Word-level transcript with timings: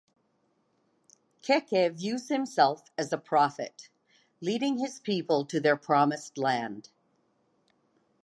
Keke 1.43 1.91
views 1.93 2.29
himself 2.29 2.89
as 2.97 3.13
a 3.13 3.19
prophet, 3.19 3.87
leading 4.41 4.79
his 4.79 4.99
people 4.99 5.45
to 5.45 5.59
their 5.59 5.77
"promised 5.77 6.39
land". 6.39 6.89